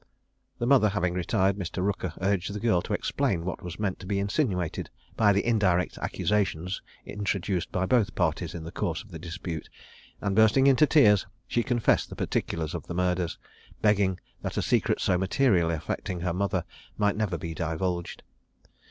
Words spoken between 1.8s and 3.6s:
Rooker urged the girl to explain